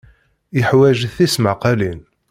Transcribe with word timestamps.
Yeḥwaj 0.57 0.99
tismaqqalin. 1.15 2.01